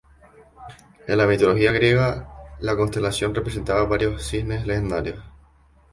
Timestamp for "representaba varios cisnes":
3.35-4.65